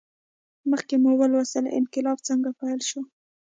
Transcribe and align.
مخکې 0.69 0.95
مو 1.03 1.11
ولوستل 1.21 1.65
انقلاب 1.79 2.17
څنګه 2.27 2.49
پیل 2.59 2.79
شو. 2.89 3.01